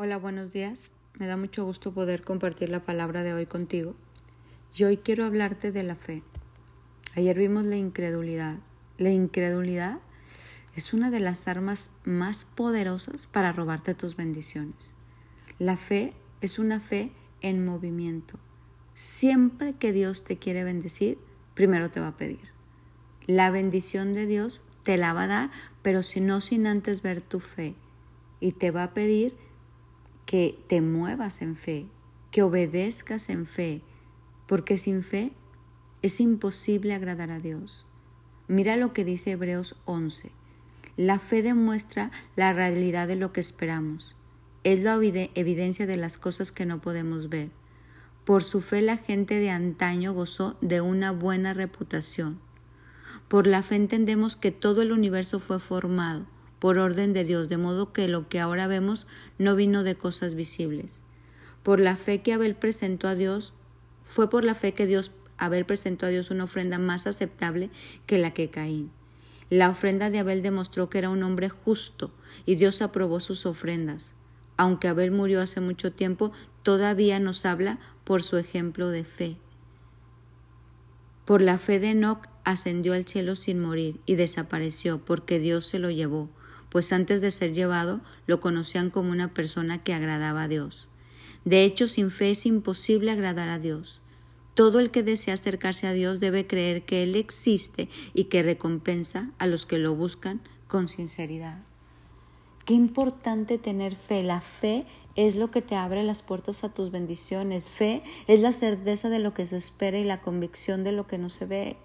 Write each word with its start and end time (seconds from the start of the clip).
Hola, 0.00 0.16
buenos 0.16 0.52
días. 0.52 0.90
Me 1.14 1.26
da 1.26 1.36
mucho 1.36 1.64
gusto 1.64 1.92
poder 1.92 2.22
compartir 2.22 2.68
la 2.68 2.84
palabra 2.84 3.24
de 3.24 3.32
hoy 3.32 3.46
contigo. 3.46 3.96
Y 4.72 4.84
hoy 4.84 4.98
quiero 4.98 5.24
hablarte 5.24 5.72
de 5.72 5.82
la 5.82 5.96
fe. 5.96 6.22
Ayer 7.16 7.36
vimos 7.36 7.64
la 7.64 7.74
incredulidad. 7.74 8.60
La 8.96 9.10
incredulidad 9.10 9.98
es 10.76 10.94
una 10.94 11.10
de 11.10 11.18
las 11.18 11.48
armas 11.48 11.90
más 12.04 12.44
poderosas 12.44 13.26
para 13.26 13.50
robarte 13.50 13.96
tus 13.96 14.14
bendiciones. 14.14 14.94
La 15.58 15.76
fe 15.76 16.12
es 16.42 16.60
una 16.60 16.78
fe 16.78 17.10
en 17.40 17.66
movimiento. 17.66 18.38
Siempre 18.94 19.72
que 19.72 19.92
Dios 19.92 20.22
te 20.22 20.38
quiere 20.38 20.62
bendecir, 20.62 21.18
primero 21.54 21.90
te 21.90 21.98
va 21.98 22.06
a 22.06 22.16
pedir. 22.16 22.52
La 23.26 23.50
bendición 23.50 24.12
de 24.12 24.26
Dios 24.26 24.62
te 24.84 24.96
la 24.96 25.12
va 25.12 25.24
a 25.24 25.26
dar, 25.26 25.50
pero 25.82 26.04
si 26.04 26.20
no 26.20 26.40
sin 26.40 26.68
antes 26.68 27.02
ver 27.02 27.20
tu 27.20 27.40
fe. 27.40 27.74
Y 28.38 28.52
te 28.52 28.70
va 28.70 28.84
a 28.84 28.94
pedir 28.94 29.34
que 30.28 30.62
te 30.68 30.82
muevas 30.82 31.40
en 31.40 31.56
fe, 31.56 31.86
que 32.30 32.42
obedezcas 32.42 33.30
en 33.30 33.46
fe, 33.46 33.80
porque 34.46 34.76
sin 34.76 35.02
fe 35.02 35.32
es 36.02 36.20
imposible 36.20 36.92
agradar 36.92 37.30
a 37.30 37.40
Dios. 37.40 37.86
Mira 38.46 38.76
lo 38.76 38.92
que 38.92 39.06
dice 39.06 39.30
Hebreos 39.30 39.74
11. 39.86 40.30
La 40.98 41.18
fe 41.18 41.40
demuestra 41.40 42.10
la 42.36 42.52
realidad 42.52 43.08
de 43.08 43.16
lo 43.16 43.32
que 43.32 43.40
esperamos. 43.40 44.16
Es 44.64 44.80
la 44.80 44.96
evidencia 44.96 45.86
de 45.86 45.96
las 45.96 46.18
cosas 46.18 46.52
que 46.52 46.66
no 46.66 46.82
podemos 46.82 47.30
ver. 47.30 47.48
Por 48.26 48.42
su 48.42 48.60
fe 48.60 48.82
la 48.82 48.98
gente 48.98 49.38
de 49.38 49.48
antaño 49.48 50.12
gozó 50.12 50.58
de 50.60 50.82
una 50.82 51.10
buena 51.10 51.54
reputación. 51.54 52.38
Por 53.28 53.46
la 53.46 53.62
fe 53.62 53.76
entendemos 53.76 54.36
que 54.36 54.50
todo 54.50 54.82
el 54.82 54.92
universo 54.92 55.38
fue 55.38 55.58
formado 55.58 56.26
por 56.58 56.78
orden 56.78 57.12
de 57.12 57.24
Dios, 57.24 57.48
de 57.48 57.56
modo 57.56 57.92
que 57.92 58.08
lo 58.08 58.28
que 58.28 58.40
ahora 58.40 58.66
vemos 58.66 59.06
no 59.38 59.54
vino 59.56 59.82
de 59.82 59.94
cosas 59.94 60.34
visibles. 60.34 61.02
Por 61.62 61.80
la 61.80 61.96
fe 61.96 62.22
que 62.22 62.32
Abel 62.32 62.54
presentó 62.54 63.08
a 63.08 63.14
Dios, 63.14 63.52
fue 64.02 64.30
por 64.30 64.44
la 64.44 64.54
fe 64.54 64.74
que 64.74 64.86
Dios 64.86 65.12
Abel 65.36 65.64
presentó 65.64 66.06
a 66.06 66.08
Dios 66.08 66.30
una 66.30 66.44
ofrenda 66.44 66.78
más 66.78 67.06
aceptable 67.06 67.70
que 68.06 68.18
la 68.18 68.32
que 68.32 68.50
Caín. 68.50 68.90
La 69.50 69.70
ofrenda 69.70 70.10
de 70.10 70.18
Abel 70.18 70.42
demostró 70.42 70.90
que 70.90 70.98
era 70.98 71.10
un 71.10 71.22
hombre 71.22 71.48
justo 71.48 72.10
y 72.44 72.56
Dios 72.56 72.82
aprobó 72.82 73.20
sus 73.20 73.46
ofrendas. 73.46 74.12
Aunque 74.56 74.88
Abel 74.88 75.12
murió 75.12 75.40
hace 75.40 75.60
mucho 75.60 75.92
tiempo, 75.92 76.32
todavía 76.64 77.20
nos 77.20 77.44
habla 77.46 77.78
por 78.04 78.22
su 78.22 78.36
ejemplo 78.36 78.88
de 78.88 79.04
fe. 79.04 79.36
Por 81.24 81.40
la 81.40 81.58
fe 81.58 81.78
de 81.78 81.90
Enoch 81.90 82.26
ascendió 82.44 82.94
al 82.94 83.06
cielo 83.06 83.36
sin 83.36 83.60
morir 83.60 84.00
y 84.06 84.16
desapareció 84.16 84.98
porque 85.04 85.38
Dios 85.38 85.66
se 85.66 85.78
lo 85.78 85.90
llevó 85.90 86.28
pues 86.70 86.92
antes 86.92 87.20
de 87.20 87.30
ser 87.30 87.52
llevado 87.52 88.00
lo 88.26 88.40
conocían 88.40 88.90
como 88.90 89.10
una 89.10 89.32
persona 89.34 89.82
que 89.82 89.94
agradaba 89.94 90.44
a 90.44 90.48
Dios. 90.48 90.88
De 91.44 91.64
hecho, 91.64 91.88
sin 91.88 92.10
fe 92.10 92.32
es 92.32 92.46
imposible 92.46 93.10
agradar 93.10 93.48
a 93.48 93.58
Dios. 93.58 94.00
Todo 94.54 94.80
el 94.80 94.90
que 94.90 95.02
desea 95.02 95.34
acercarse 95.34 95.86
a 95.86 95.92
Dios 95.92 96.20
debe 96.20 96.46
creer 96.46 96.84
que 96.84 97.04
Él 97.04 97.14
existe 97.14 97.88
y 98.12 98.24
que 98.24 98.42
recompensa 98.42 99.30
a 99.38 99.46
los 99.46 99.66
que 99.66 99.78
lo 99.78 99.94
buscan 99.94 100.40
con 100.66 100.88
sinceridad. 100.88 101.62
Qué 102.64 102.74
importante 102.74 103.56
tener 103.56 103.96
fe. 103.96 104.22
La 104.22 104.40
fe 104.40 104.84
es 105.14 105.36
lo 105.36 105.50
que 105.50 105.62
te 105.62 105.74
abre 105.74 106.02
las 106.04 106.22
puertas 106.22 106.64
a 106.64 106.68
tus 106.68 106.90
bendiciones. 106.90 107.66
Fe 107.66 108.02
es 108.26 108.40
la 108.40 108.52
certeza 108.52 109.08
de 109.08 109.20
lo 109.20 109.32
que 109.32 109.46
se 109.46 109.56
espera 109.56 109.98
y 109.98 110.04
la 110.04 110.20
convicción 110.20 110.84
de 110.84 110.92
lo 110.92 111.06
que 111.06 111.18
no 111.18 111.30
se 111.30 111.46
ve. 111.46 111.76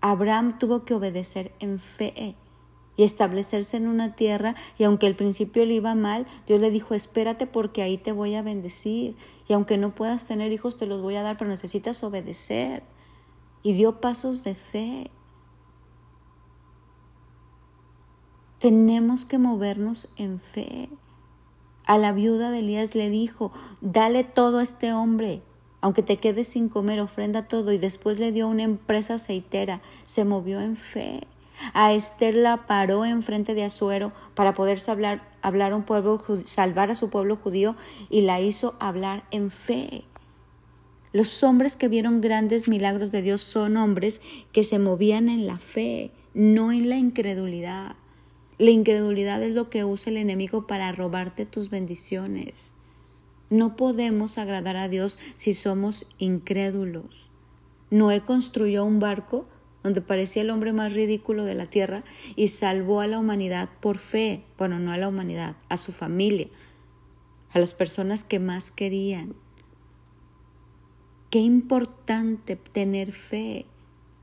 Abraham 0.00 0.58
tuvo 0.58 0.84
que 0.84 0.94
obedecer 0.94 1.52
en 1.60 1.78
fe 1.78 2.34
y 3.00 3.02
establecerse 3.02 3.78
en 3.78 3.88
una 3.88 4.14
tierra 4.14 4.56
y 4.76 4.84
aunque 4.84 5.06
al 5.06 5.16
principio 5.16 5.64
le 5.64 5.72
iba 5.72 5.94
mal, 5.94 6.26
Dios 6.46 6.60
le 6.60 6.70
dijo, 6.70 6.92
espérate 6.92 7.46
porque 7.46 7.80
ahí 7.80 7.96
te 7.96 8.12
voy 8.12 8.34
a 8.34 8.42
bendecir 8.42 9.16
y 9.48 9.54
aunque 9.54 9.78
no 9.78 9.94
puedas 9.94 10.26
tener 10.26 10.52
hijos 10.52 10.76
te 10.76 10.84
los 10.84 11.00
voy 11.00 11.16
a 11.16 11.22
dar, 11.22 11.38
pero 11.38 11.50
necesitas 11.50 12.04
obedecer. 12.04 12.82
Y 13.62 13.72
dio 13.72 14.02
pasos 14.02 14.44
de 14.44 14.54
fe. 14.54 15.10
Tenemos 18.58 19.24
que 19.24 19.38
movernos 19.38 20.10
en 20.18 20.38
fe. 20.38 20.90
A 21.86 21.96
la 21.96 22.12
viuda 22.12 22.50
de 22.50 22.58
Elías 22.58 22.94
le 22.94 23.08
dijo, 23.08 23.50
dale 23.80 24.24
todo 24.24 24.58
a 24.58 24.62
este 24.62 24.92
hombre, 24.92 25.40
aunque 25.80 26.02
te 26.02 26.18
quedes 26.18 26.48
sin 26.48 26.68
comer, 26.68 27.00
ofrenda 27.00 27.48
todo. 27.48 27.72
Y 27.72 27.78
después 27.78 28.20
le 28.20 28.30
dio 28.30 28.46
una 28.46 28.64
empresa 28.64 29.14
aceitera, 29.14 29.80
se 30.04 30.26
movió 30.26 30.60
en 30.60 30.76
fe. 30.76 31.26
A 31.74 31.92
Esther 31.92 32.34
la 32.34 32.66
paró 32.66 33.04
enfrente 33.04 33.54
de 33.54 33.64
Azuero 33.64 34.12
para 34.34 34.54
poder 34.54 34.80
hablar, 34.88 35.22
hablar 35.42 35.74
un 35.74 35.82
pueblo, 35.82 36.22
salvar 36.44 36.90
a 36.90 36.94
su 36.94 37.10
pueblo 37.10 37.36
judío 37.36 37.76
y 38.08 38.22
la 38.22 38.40
hizo 38.40 38.76
hablar 38.80 39.24
en 39.30 39.50
fe. 39.50 40.04
Los 41.12 41.42
hombres 41.42 41.74
que 41.76 41.88
vieron 41.88 42.20
grandes 42.20 42.68
milagros 42.68 43.10
de 43.10 43.22
Dios 43.22 43.42
son 43.42 43.76
hombres 43.76 44.20
que 44.52 44.62
se 44.62 44.78
movían 44.78 45.28
en 45.28 45.46
la 45.46 45.58
fe, 45.58 46.12
no 46.34 46.70
en 46.70 46.88
la 46.88 46.96
incredulidad. 46.96 47.96
La 48.58 48.70
incredulidad 48.70 49.42
es 49.42 49.54
lo 49.54 49.70
que 49.70 49.84
usa 49.84 50.10
el 50.10 50.18
enemigo 50.18 50.66
para 50.66 50.92
robarte 50.92 51.46
tus 51.46 51.70
bendiciones. 51.70 52.74
No 53.48 53.74
podemos 53.74 54.38
agradar 54.38 54.76
a 54.76 54.88
Dios 54.88 55.18
si 55.36 55.54
somos 55.54 56.06
incrédulos. 56.18 57.28
Noé 57.90 58.20
construyó 58.20 58.84
un 58.84 59.00
barco 59.00 59.48
donde 59.82 60.00
parecía 60.00 60.42
el 60.42 60.50
hombre 60.50 60.72
más 60.72 60.94
ridículo 60.94 61.44
de 61.44 61.54
la 61.54 61.66
tierra 61.66 62.02
y 62.36 62.48
salvó 62.48 63.00
a 63.00 63.06
la 63.06 63.18
humanidad 63.18 63.68
por 63.80 63.98
fe, 63.98 64.44
bueno, 64.58 64.78
no 64.78 64.92
a 64.92 64.98
la 64.98 65.08
humanidad, 65.08 65.56
a 65.68 65.76
su 65.76 65.92
familia, 65.92 66.48
a 67.52 67.58
las 67.58 67.74
personas 67.74 68.24
que 68.24 68.38
más 68.38 68.70
querían. 68.70 69.34
Qué 71.30 71.38
importante 71.38 72.56
tener 72.56 73.12
fe. 73.12 73.66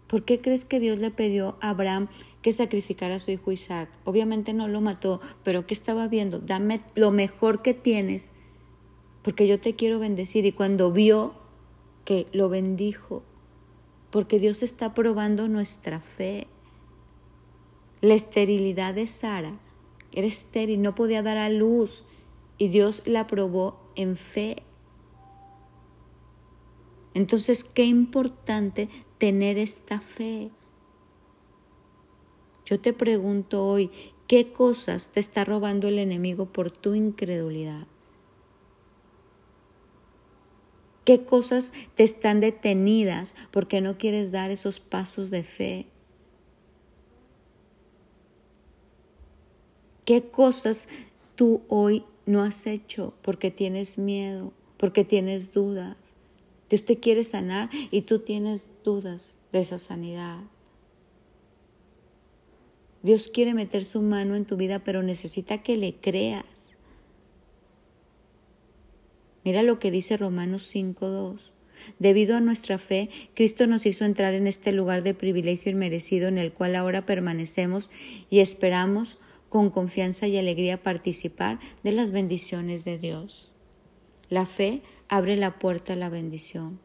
¿Por 0.07 0.23
qué 0.25 0.41
crees 0.41 0.66
que 0.66 0.79
Dios 0.79 1.00
le 1.00 1.12
pidió 1.12 1.57
a 1.62 1.69
Abraham 1.69 2.07
que 2.41 2.53
sacrificara 2.53 3.16
a 3.16 3.19
su 3.19 3.31
hijo 3.31 3.51
Isaac? 3.51 3.89
Obviamente 4.03 4.53
no 4.53 4.68
lo 4.68 4.81
mató, 4.81 5.22
pero 5.44 5.66
¿qué 5.66 5.74
estaba 5.74 6.07
viendo? 6.07 6.39
Dame 6.39 6.81
lo 6.95 7.12
mejor 7.12 7.62
que 7.62 7.74
tienes, 7.74 8.31
porque 9.22 9.47
yo 9.47 9.59
te 9.59 9.75
quiero 9.75 10.00
bendecir. 10.00 10.45
Y 10.45 10.51
cuando 10.51 10.91
vio 10.91 11.34
que 12.06 12.28
lo 12.31 12.47
bendijo, 12.47 13.24
porque 14.12 14.40
Dios 14.40 14.63
está 14.63 14.94
probando 14.94 15.47
nuestra 15.47 16.00
fe. 16.00 16.47
La 18.01 18.13
esterilidad 18.13 18.94
de 18.94 19.07
Sara 19.07 19.53
era 20.12 20.28
estéril, 20.28 20.81
no 20.81 20.95
podía 20.95 21.22
dar 21.22 21.38
a 21.38 21.50
luz 21.50 22.03
y 22.57 22.69
Dios 22.69 23.03
la 23.06 23.28
probó 23.28 23.79
en 23.95 24.18
fe. 24.18 24.63
Entonces, 27.13 27.63
qué 27.63 27.85
importante 27.85 28.90
tener 29.18 29.57
esta 29.57 30.00
fe. 30.00 30.51
Yo 32.66 32.79
te 32.79 32.94
pregunto 32.94 33.66
hoy, 33.66 33.89
¿qué 34.28 34.51
cosas 34.51 35.09
te 35.09 35.19
está 35.19 35.44
robando 35.44 35.88
el 35.88 36.00
enemigo 36.00 36.45
por 36.45 36.69
tu 36.69 36.94
incredulidad? 36.94 37.88
¿Qué 41.07 41.23
cosas 41.23 41.72
te 41.95 42.03
están 42.03 42.41
detenidas 42.41 43.34
porque 43.51 43.79
no 43.79 43.97
quieres 43.97 44.29
dar 44.34 44.51
esos 44.51 44.81
pasos 44.81 45.29
de 45.29 45.44
fe? 45.44 45.85
¿Qué 50.03 50.23
cosas 50.23 50.90
tú 51.38 51.62
hoy 51.69 52.03
no 52.25 52.44
has 52.44 52.68
hecho 52.68 53.13
porque 53.22 53.51
tienes 53.51 53.97
miedo, 53.97 54.51
porque 54.75 55.06
tienes 55.06 55.53
dudas? 55.53 55.95
Dios 56.69 56.84
te 56.84 56.97
quiere 56.97 57.24
sanar 57.24 57.69
y 57.89 58.01
tú 58.01 58.19
tienes 58.19 58.68
dudas 58.84 59.38
de 59.53 59.59
esa 59.59 59.79
sanidad. 59.79 60.41
Dios 63.01 63.29
quiere 63.29 63.53
meter 63.53 63.85
su 63.85 64.01
mano 64.01 64.35
en 64.35 64.44
tu 64.44 64.57
vida, 64.57 64.79
pero 64.79 65.01
necesita 65.03 65.63
que 65.63 65.78
le 65.78 65.95
creas. 65.95 66.67
Mira 69.48 69.64
lo 69.64 69.80
que 69.80 69.92
dice 69.92 70.18
Romanos 70.18 70.70
5.2. 70.76 71.52
Debido 72.00 72.36
a 72.36 72.42
nuestra 72.42 72.78
fe, 72.78 73.10
Cristo 73.34 73.66
nos 73.66 73.86
hizo 73.86 74.04
entrar 74.04 74.34
en 74.34 74.46
este 74.46 74.74
lugar 74.74 75.04
de 75.04 75.14
privilegio 75.14 75.72
inmerecido 75.72 76.28
en 76.28 76.38
el 76.38 76.52
cual 76.52 76.76
ahora 76.76 77.06
permanecemos 77.06 77.90
y 78.30 78.40
esperamos 78.40 79.20
con 79.48 79.70
confianza 79.70 80.28
y 80.28 80.36
alegría 80.36 80.84
participar 80.84 81.62
de 81.82 81.94
las 81.94 82.12
bendiciones 82.12 82.84
de 82.84 82.98
Dios. 82.98 83.50
La 84.28 84.46
fe 84.46 84.82
abre 85.08 85.38
la 85.38 85.60
puerta 85.60 85.94
a 85.94 85.96
la 85.96 86.10
bendición. 86.10 86.82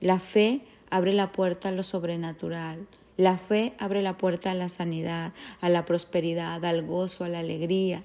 La 0.00 0.20
fe 0.20 0.60
abre 0.90 1.14
la 1.14 1.32
puerta 1.32 1.70
a 1.70 1.72
lo 1.72 1.82
sobrenatural. 1.82 2.88
La 3.16 3.38
fe 3.38 3.72
abre 3.78 4.02
la 4.02 4.18
puerta 4.18 4.50
a 4.50 4.54
la 4.54 4.68
sanidad, 4.68 5.32
a 5.62 5.70
la 5.70 5.86
prosperidad, 5.86 6.62
al 6.62 6.82
gozo, 6.82 7.24
a 7.24 7.30
la 7.30 7.38
alegría. 7.38 8.04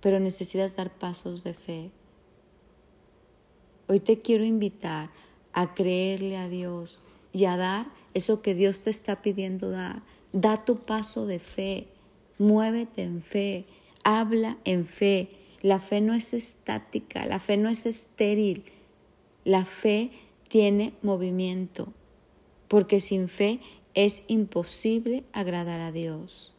Pero 0.00 0.20
necesitas 0.20 0.76
dar 0.76 0.92
pasos 0.92 1.42
de 1.42 1.54
fe. 1.54 1.90
Hoy 3.86 4.00
te 4.00 4.20
quiero 4.20 4.44
invitar 4.44 5.10
a 5.52 5.74
creerle 5.74 6.36
a 6.36 6.48
Dios 6.48 7.00
y 7.32 7.44
a 7.44 7.56
dar 7.56 7.86
eso 8.14 8.40
que 8.40 8.54
Dios 8.54 8.80
te 8.80 8.90
está 8.90 9.20
pidiendo 9.20 9.70
dar. 9.70 10.02
Da 10.32 10.64
tu 10.64 10.76
paso 10.78 11.26
de 11.26 11.38
fe, 11.38 11.88
muévete 12.38 13.02
en 13.02 13.22
fe, 13.22 13.66
habla 14.02 14.56
en 14.64 14.86
fe. 14.86 15.30
La 15.60 15.80
fe 15.80 16.00
no 16.00 16.14
es 16.14 16.32
estática, 16.32 17.26
la 17.26 17.40
fe 17.40 17.56
no 17.56 17.68
es 17.68 17.86
estéril. 17.86 18.64
La 19.44 19.64
fe 19.64 20.10
tiene 20.48 20.94
movimiento, 21.02 21.92
porque 22.68 23.00
sin 23.00 23.28
fe 23.28 23.60
es 23.92 24.24
imposible 24.28 25.24
agradar 25.32 25.80
a 25.80 25.92
Dios. 25.92 26.52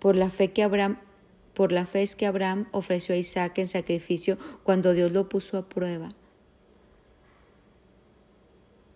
Por 0.00 0.16
la 0.16 0.30
fe 0.30 0.52
que 0.52 0.62
Abraham 0.62 0.98
por 1.54 1.70
la 1.70 1.86
fe 1.86 2.02
es 2.02 2.16
que 2.16 2.26
Abraham 2.26 2.66
ofreció 2.72 3.14
a 3.14 3.18
Isaac 3.18 3.58
en 3.58 3.68
sacrificio 3.68 4.38
cuando 4.64 4.92
Dios 4.92 5.12
lo 5.12 5.28
puso 5.28 5.56
a 5.56 5.68
prueba. 5.68 6.12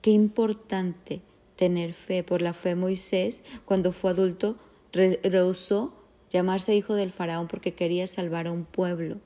Qué 0.02 0.10
importante 0.10 1.22
tener 1.56 1.92
fe. 1.92 2.24
Por 2.24 2.42
la 2.42 2.52
fe 2.52 2.74
Moisés, 2.74 3.44
cuando 3.64 3.92
fue 3.92 4.10
adulto, 4.10 4.56
rehusó 4.92 5.94
llamarse 6.30 6.74
hijo 6.74 6.94
del 6.94 7.12
faraón 7.12 7.46
porque 7.46 7.74
quería 7.74 8.06
salvar 8.06 8.48
a 8.48 8.52
un 8.52 8.64
pueblo. 8.64 9.18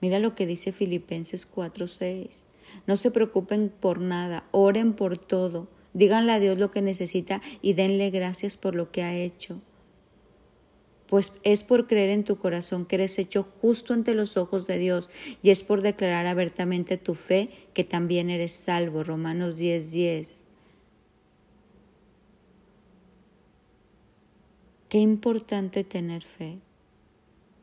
Mira 0.00 0.18
lo 0.18 0.34
que 0.34 0.46
dice 0.46 0.72
Filipenses 0.72 1.46
4:6. 1.46 2.46
No 2.86 2.96
se 2.96 3.10
preocupen 3.10 3.68
por 3.68 4.00
nada, 4.00 4.44
oren 4.52 4.92
por 4.92 5.18
todo, 5.18 5.68
díganle 5.92 6.32
a 6.32 6.38
Dios 6.38 6.58
lo 6.58 6.70
que 6.70 6.80
necesita 6.80 7.42
y 7.60 7.72
denle 7.72 8.10
gracias 8.10 8.56
por 8.56 8.74
lo 8.76 8.92
que 8.92 9.02
ha 9.02 9.14
hecho 9.14 9.60
pues 11.10 11.32
es 11.42 11.64
por 11.64 11.88
creer 11.88 12.10
en 12.10 12.22
tu 12.22 12.36
corazón 12.38 12.86
que 12.86 12.94
eres 12.94 13.18
hecho 13.18 13.42
justo 13.60 13.92
ante 13.94 14.14
los 14.14 14.36
ojos 14.36 14.68
de 14.68 14.78
Dios 14.78 15.10
y 15.42 15.50
es 15.50 15.64
por 15.64 15.82
declarar 15.82 16.26
abiertamente 16.26 16.98
tu 16.98 17.16
fe 17.16 17.50
que 17.74 17.82
también 17.82 18.30
eres 18.30 18.52
salvo. 18.52 19.02
Romanos 19.02 19.56
10:10. 19.56 19.90
10. 19.90 20.46
Qué 24.88 24.98
importante 24.98 25.82
tener 25.82 26.22
fe. 26.22 26.60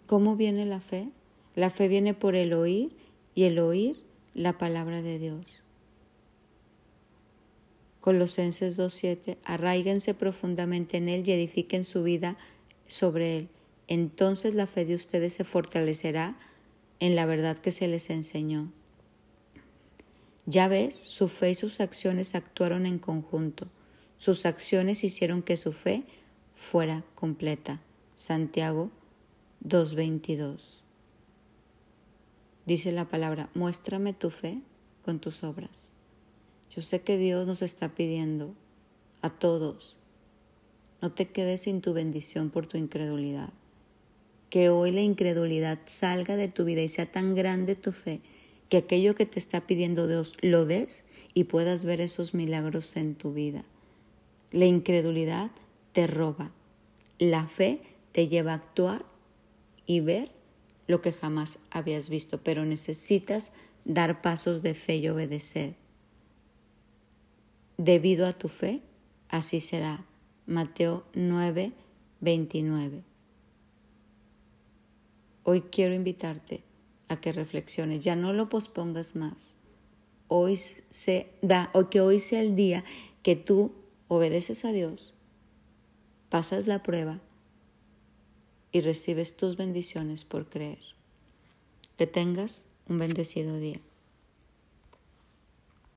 ¿Cómo 0.07 0.35
viene 0.35 0.65
la 0.65 0.81
fe? 0.81 1.07
La 1.55 1.69
fe 1.69 1.87
viene 1.87 2.13
por 2.13 2.35
el 2.35 2.51
oír 2.51 2.97
y 3.33 3.43
el 3.43 3.59
oír 3.59 3.95
la 4.33 4.57
palabra 4.57 5.01
de 5.01 5.19
Dios. 5.19 5.45
Colosenses 8.01 8.77
2.7. 8.77 9.37
Arraíguense 9.45 10.13
profundamente 10.13 10.97
en 10.97 11.07
Él 11.07 11.23
y 11.25 11.31
edifiquen 11.31 11.85
su 11.85 12.03
vida 12.03 12.37
sobre 12.87 13.37
él. 13.37 13.49
Entonces 13.87 14.55
la 14.55 14.67
fe 14.67 14.85
de 14.85 14.95
ustedes 14.95 15.33
se 15.33 15.43
fortalecerá 15.43 16.37
en 16.99 17.15
la 17.15 17.25
verdad 17.25 17.57
que 17.57 17.71
se 17.71 17.87
les 17.87 18.09
enseñó. 18.09 18.71
Ya 20.45 20.67
ves, 20.67 20.95
su 20.95 21.27
fe 21.27 21.51
y 21.51 21.55
sus 21.55 21.79
acciones 21.79 22.35
actuaron 22.35 22.85
en 22.85 22.99
conjunto. 22.99 23.67
Sus 24.17 24.45
acciones 24.45 25.03
hicieron 25.03 25.43
que 25.43 25.57
su 25.57 25.73
fe 25.73 26.03
fuera 26.55 27.03
completa. 27.15 27.81
Santiago 28.15 28.89
2.22. 29.65 30.61
Dice 32.65 32.91
la 32.91 33.05
palabra, 33.05 33.49
muéstrame 33.53 34.13
tu 34.13 34.29
fe 34.29 34.59
con 35.03 35.19
tus 35.19 35.43
obras. 35.43 35.93
Yo 36.69 36.81
sé 36.81 37.01
que 37.01 37.17
Dios 37.17 37.47
nos 37.47 37.61
está 37.61 37.95
pidiendo 37.95 38.53
a 39.21 39.29
todos 39.29 39.95
no 41.07 41.13
te 41.13 41.29
quedes 41.29 41.61
sin 41.61 41.79
tu 41.79 41.93
bendición 41.93 42.49
por 42.49 42.67
tu 42.67 42.77
incredulidad. 42.77 43.53
Que 44.49 44.67
hoy 44.67 44.91
la 44.91 44.99
incredulidad 44.99 45.79
salga 45.85 46.35
de 46.35 46.49
tu 46.49 46.65
vida 46.65 46.81
y 46.81 46.89
sea 46.89 47.05
tan 47.09 47.33
grande 47.33 47.75
tu 47.75 47.93
fe 47.93 48.19
que 48.67 48.75
aquello 48.75 49.15
que 49.15 49.25
te 49.25 49.39
está 49.39 49.65
pidiendo 49.65 50.09
Dios 50.09 50.33
lo 50.41 50.65
des 50.65 51.05
y 51.33 51.45
puedas 51.45 51.85
ver 51.85 52.01
esos 52.01 52.33
milagros 52.33 52.97
en 52.97 53.15
tu 53.15 53.31
vida. 53.31 53.63
La 54.51 54.65
incredulidad 54.65 55.51
te 55.93 56.07
roba. 56.07 56.51
La 57.19 57.47
fe 57.47 57.79
te 58.11 58.27
lleva 58.27 58.51
a 58.51 58.55
actuar 58.55 59.05
y 59.85 60.01
ver 60.01 60.29
lo 60.87 61.01
que 61.01 61.13
jamás 61.13 61.59
habías 61.71 62.09
visto, 62.09 62.43
pero 62.43 62.65
necesitas 62.65 63.53
dar 63.85 64.21
pasos 64.21 64.61
de 64.61 64.73
fe 64.73 64.97
y 64.97 65.07
obedecer. 65.07 65.75
Debido 67.77 68.27
a 68.27 68.33
tu 68.33 68.49
fe, 68.49 68.81
así 69.29 69.61
será 69.61 70.03
Mateo 70.47 71.03
9, 71.13 71.73
29. 72.21 73.03
Hoy 75.43 75.61
quiero 75.63 75.93
invitarte 75.93 76.63
a 77.09 77.19
que 77.19 77.33
reflexiones, 77.33 77.99
ya 77.99 78.15
no 78.15 78.31
lo 78.31 78.47
pospongas 78.47 79.17
más. 79.17 79.55
Hoy 80.29 80.55
se 80.55 81.27
da, 81.41 81.69
o 81.73 81.89
que 81.89 81.99
hoy 81.99 82.21
sea 82.21 82.39
el 82.39 82.55
día 82.55 82.85
que 83.23 83.35
tú 83.35 83.73
obedeces 84.07 84.63
a 84.63 84.71
Dios, 84.71 85.13
pasas 86.29 86.65
la 86.65 86.81
prueba 86.81 87.19
y 88.71 88.79
recibes 88.79 89.35
tus 89.35 89.57
bendiciones 89.57 90.23
por 90.23 90.47
creer. 90.47 90.79
Que 91.97 92.07
tengas 92.07 92.63
un 92.87 92.99
bendecido 92.99 93.57
día. 93.57 93.81